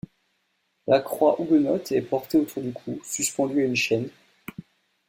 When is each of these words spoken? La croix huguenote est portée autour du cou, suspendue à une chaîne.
La 0.87 0.99
croix 0.99 1.35
huguenote 1.37 1.91
est 1.91 2.01
portée 2.01 2.39
autour 2.39 2.63
du 2.63 2.73
cou, 2.73 2.99
suspendue 3.03 3.61
à 3.61 3.65
une 3.67 3.75
chaîne. 3.75 4.09